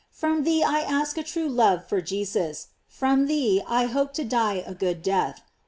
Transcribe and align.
From 0.09 0.43
theelask 0.45 1.15
a 1.17 1.21
true 1.21 1.47
love 1.47 1.85
for 1.85 2.01
Jesus; 2.01 2.69
from 2.87 3.27
thee 3.27 3.61
I 3.67 3.85
hope 3.85 4.13
to 4.15 4.23
die 4.25 4.63
a 4.65 4.73
good 4.73 5.03
death. 5.03 5.43